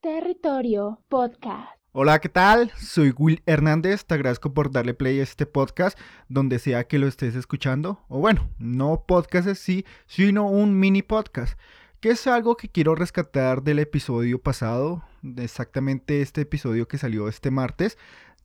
[0.00, 1.68] Territorio Podcast.
[1.92, 2.72] Hola, ¿qué tal?
[2.78, 5.98] Soy Will Hernández, te agradezco por darle play a este podcast
[6.30, 11.58] donde sea que lo estés escuchando, o bueno, no podcast sí, sino un mini podcast,
[12.00, 15.04] que es algo que quiero rescatar del episodio pasado,
[15.36, 17.98] exactamente este episodio que salió este martes,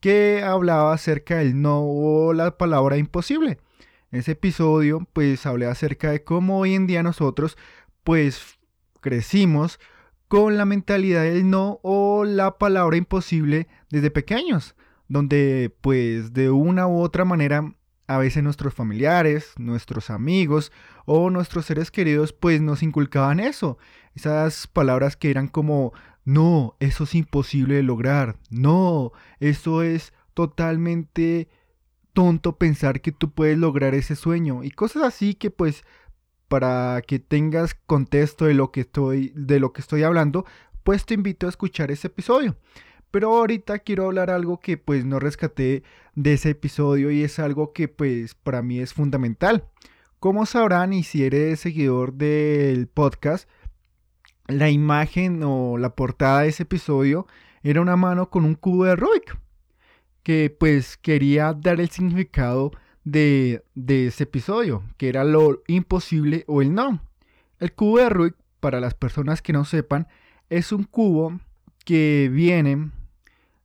[0.00, 3.58] que hablaba acerca del no o la palabra imposible.
[4.10, 7.58] En ese episodio pues hablé acerca de cómo hoy en día nosotros
[8.04, 8.58] pues
[9.02, 9.78] crecimos
[10.32, 14.74] con la mentalidad del no o la palabra imposible desde pequeños,
[15.06, 17.74] donde pues de una u otra manera
[18.06, 20.72] a veces nuestros familiares, nuestros amigos
[21.04, 23.76] o nuestros seres queridos pues nos inculcaban eso,
[24.14, 25.92] esas palabras que eran como
[26.24, 31.50] no, eso es imposible de lograr, no, eso es totalmente
[32.14, 35.84] tonto pensar que tú puedes lograr ese sueño y cosas así que pues
[36.52, 40.44] para que tengas contexto de lo que estoy, de lo que estoy hablando,
[40.82, 42.56] pues te invito a escuchar ese episodio.
[43.10, 45.82] Pero ahorita quiero hablar algo que pues no rescaté
[46.14, 49.64] de ese episodio y es algo que pues para mí es fundamental.
[50.18, 53.48] Como sabrán y si eres seguidor del podcast,
[54.46, 57.26] la imagen o la portada de ese episodio
[57.62, 59.38] era una mano con un cubo de Rubik
[60.22, 62.72] que pues quería dar el significado
[63.04, 67.00] de, ese episodio, que era lo imposible o el no.
[67.58, 70.08] El cubo de Rubik, para las personas que no sepan,
[70.50, 71.40] es un cubo
[71.84, 72.90] que viene,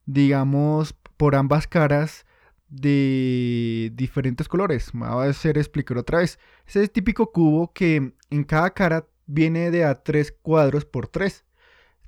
[0.05, 2.25] digamos, por ambas caras
[2.69, 4.93] de diferentes colores.
[4.93, 6.39] Me voy a hacer explicar otra vez.
[6.65, 11.43] Es el típico cubo que en cada cara viene de a tres cuadros por tres.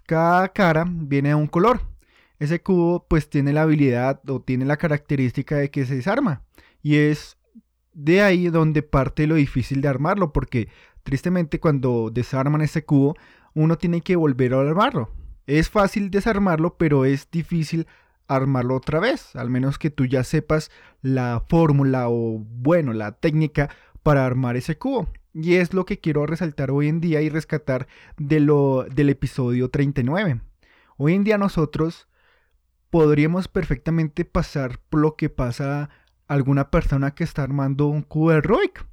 [0.06, 1.82] Cada cara viene a un color.
[2.40, 6.42] Ese cubo pues tiene la habilidad o tiene la característica de que se desarma.
[6.82, 7.38] Y es
[7.94, 10.70] de ahí donde parte lo difícil de armarlo, porque
[11.04, 13.16] tristemente cuando desarman ese cubo,
[13.54, 15.10] uno tiene que volver a armarlo.
[15.48, 17.88] Es fácil desarmarlo, pero es difícil
[18.28, 20.70] armarlo otra vez, al menos que tú ya sepas
[21.02, 23.70] la fórmula o bueno, la técnica
[24.04, 25.10] para armar ese cubo.
[25.34, 29.70] Y es lo que quiero resaltar hoy en día y rescatar de lo, del episodio
[29.70, 30.42] 39.
[30.98, 32.08] Hoy en día nosotros
[32.90, 35.90] podríamos perfectamente pasar por lo que pasa
[36.30, 38.86] alguna persona que está armando un cubo de Rubik.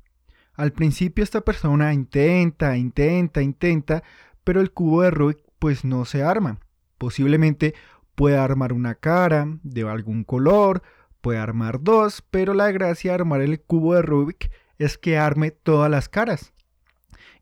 [0.55, 4.03] Al principio esta persona intenta, intenta, intenta,
[4.43, 6.59] pero el cubo de Rubik pues no se arma.
[6.99, 7.75] Posiblemente
[8.15, 10.83] pueda armar una cara de algún color,
[11.21, 15.51] puede armar dos, pero la gracia de armar el cubo de Rubik es que arme
[15.51, 16.55] todas las caras.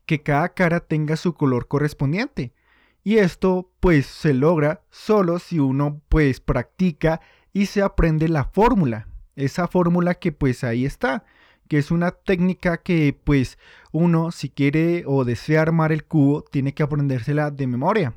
[0.05, 2.53] Que cada cara tenga su color correspondiente.
[3.01, 7.21] Y esto pues se logra solo si uno pues practica
[7.53, 11.25] y se aprende la fórmula esa fórmula que pues ahí está,
[11.67, 13.57] que es una técnica que pues
[13.91, 18.13] uno si quiere o desea armar el cubo tiene que aprendérsela de memoria.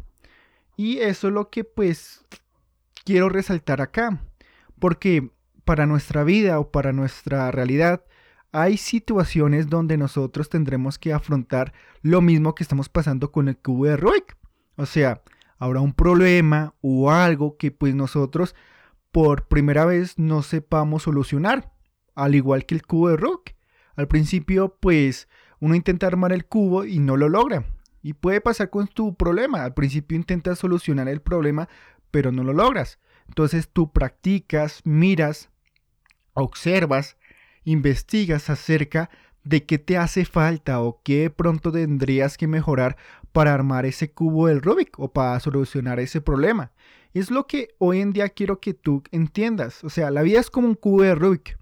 [0.76, 2.24] Y eso es lo que pues
[3.04, 4.22] quiero resaltar acá,
[4.78, 5.30] porque
[5.64, 8.04] para nuestra vida o para nuestra realidad
[8.52, 13.84] hay situaciones donde nosotros tendremos que afrontar lo mismo que estamos pasando con el cubo
[13.86, 14.36] de Rubik.
[14.76, 15.22] O sea,
[15.58, 18.54] habrá un problema o algo que pues nosotros
[19.12, 21.72] por primera vez no sepamos solucionar,
[22.14, 23.50] al igual que el cubo de rock.
[23.96, 25.28] Al principio, pues,
[25.60, 27.64] uno intenta armar el cubo y no lo logra.
[28.02, 29.64] Y puede pasar con tu problema.
[29.64, 31.68] Al principio intentas solucionar el problema,
[32.10, 32.98] pero no lo logras.
[33.26, 35.50] Entonces tú practicas, miras,
[36.32, 37.16] observas,
[37.64, 39.10] investigas acerca
[39.44, 42.96] de qué te hace falta o qué pronto tendrías que mejorar
[43.38, 46.72] para armar ese cubo del Rubik o para solucionar ese problema.
[47.14, 49.84] Es lo que hoy en día quiero que tú entiendas.
[49.84, 51.56] O sea, la vida es como un cubo de Rubik.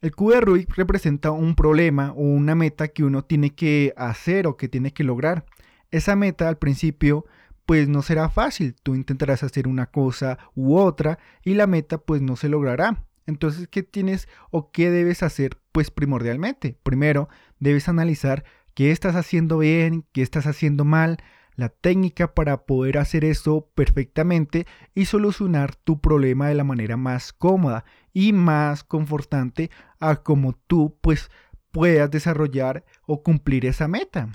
[0.00, 4.46] El cubo de Rubik representa un problema o una meta que uno tiene que hacer
[4.46, 5.44] o que tiene que lograr.
[5.90, 7.26] Esa meta al principio
[7.66, 8.74] pues no será fácil.
[8.82, 13.04] Tú intentarás hacer una cosa u otra y la meta pues no se logrará.
[13.26, 15.58] Entonces, ¿qué tienes o qué debes hacer?
[15.72, 17.28] Pues primordialmente, primero
[17.60, 21.18] debes analizar qué estás haciendo bien, qué estás haciendo mal,
[21.54, 27.32] la técnica para poder hacer eso perfectamente y solucionar tu problema de la manera más
[27.32, 29.70] cómoda y más confortante
[30.00, 31.30] a como tú pues
[31.70, 34.28] puedas desarrollar o cumplir esa meta.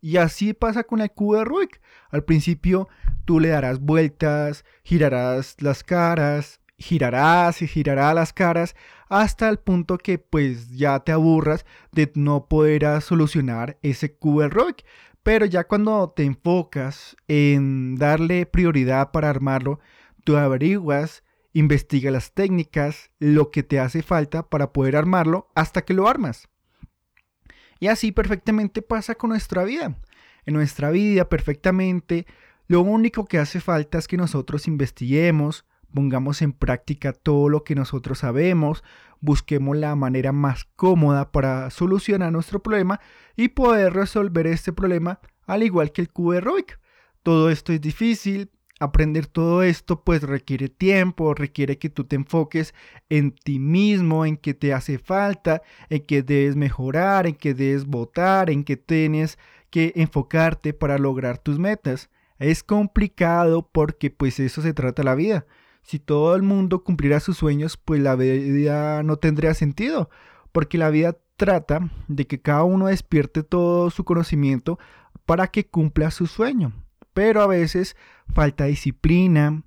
[0.00, 1.80] Y así pasa con el cubo de Rubik.
[2.10, 2.88] Al principio
[3.26, 8.74] tú le darás vueltas, girarás las caras, girarás y girarás las caras
[9.08, 14.48] hasta el punto que pues ya te aburras de no poder solucionar ese cubo de
[14.48, 14.84] Rubik.
[15.22, 19.78] Pero ya cuando te enfocas en darle prioridad para armarlo,
[20.24, 21.22] tú averiguas,
[21.52, 26.48] investiga las técnicas, lo que te hace falta para poder armarlo hasta que lo armas.
[27.80, 29.98] Y así perfectamente pasa con nuestra vida.
[30.46, 32.26] En nuestra vida perfectamente
[32.66, 37.74] Lo único que hace falta es que nosotros investiguemos, pongamos en práctica todo lo que
[37.74, 38.84] nosotros sabemos,
[39.20, 43.00] busquemos la manera más cómoda para solucionar nuestro problema
[43.36, 46.78] y poder resolver este problema al igual que el cubo de.
[47.22, 48.50] Todo esto es difícil,
[48.80, 52.74] aprender todo esto pues requiere tiempo, requiere que tú te enfoques
[53.08, 57.84] en ti mismo, en que te hace falta, en que debes mejorar, en que debes
[57.84, 59.38] votar, en que tienes
[59.68, 62.10] que enfocarte para lograr tus metas.
[62.38, 65.46] Es complicado porque pues eso se trata la vida.
[65.82, 70.10] Si todo el mundo cumpliera sus sueños, pues la vida no tendría sentido,
[70.52, 74.78] porque la vida trata de que cada uno despierte todo su conocimiento
[75.24, 76.72] para que cumpla su sueño.
[77.14, 77.96] Pero a veces
[78.32, 79.62] falta disciplina,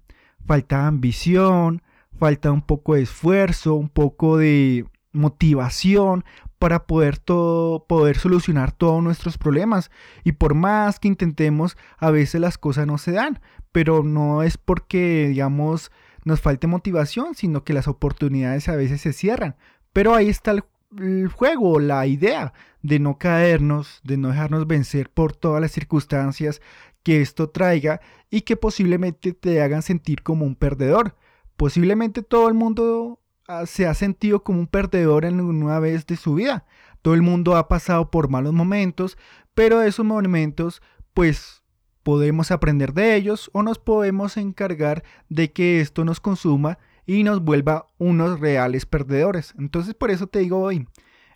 [0.45, 1.81] falta ambición,
[2.18, 6.24] falta un poco de esfuerzo, un poco de motivación
[6.63, 9.92] para poder todo, poder solucionar todos nuestros problemas.
[10.24, 13.42] Y por más que intentemos, a veces las cosas no se dan,
[13.74, 15.92] pero no es porque, digamos,
[16.24, 19.57] nos falte motivación, sino que las oportunidades a veces se cierran.
[19.92, 20.63] Pero ahí está el,
[21.00, 26.62] el juego, la idea de no caernos, de no dejarnos vencer por todas las circunstancias
[27.04, 28.00] que esto traiga
[28.30, 31.18] y que posiblemente te hagan sentir como un perdedor.
[31.57, 33.19] Posiblemente todo el mundo
[33.66, 36.66] se ha sentido como un perdedor en una vez de su vida.
[37.01, 39.18] Todo el mundo ha pasado por malos momentos,
[39.54, 40.81] pero esos momentos
[41.13, 41.63] pues
[42.04, 47.42] podemos aprender de ellos o nos podemos encargar de que esto nos consuma y nos
[47.42, 49.54] vuelva unos reales perdedores.
[49.57, 50.88] Entonces por eso te digo hoy,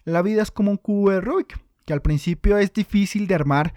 [0.03, 3.73] la vida es como un cubo de Rubik, que al principio es difícil de armar,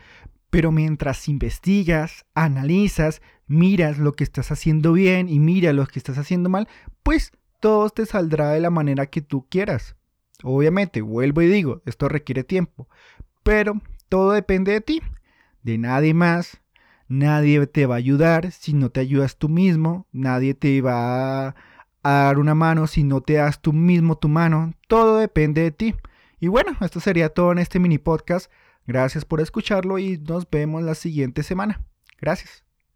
[0.51, 6.19] pero mientras investigas, analizas, miras lo que estás haciendo bien y mira lo que estás
[6.19, 6.69] haciendo mal,
[7.03, 9.97] pues todo te saldrá de la manera que tú quieras.
[10.43, 12.89] Obviamente, vuelvo y digo, esto requiere tiempo,
[13.43, 15.03] pero todo depende de ti,
[15.63, 16.61] de nadie más.
[17.09, 21.55] Nadie te va a ayudar si no te ayudas tú mismo, nadie te va a
[22.03, 25.95] dar una mano si no te das tú mismo tu mano, todo depende de ti.
[26.39, 28.51] Y bueno, esto sería todo en este mini podcast.
[28.87, 31.81] Gracias por escucharlo y nos vemos la siguiente semana.
[32.21, 32.70] Gracias.